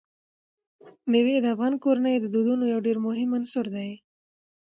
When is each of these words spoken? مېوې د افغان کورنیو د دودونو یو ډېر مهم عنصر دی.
مېوې 1.11 1.35
د 1.41 1.45
افغان 1.53 1.73
کورنیو 1.83 2.21
د 2.23 2.27
دودونو 2.33 2.63
یو 2.73 2.79
ډېر 2.87 2.97
مهم 3.07 3.29
عنصر 3.37 3.65
دی. 3.75 3.89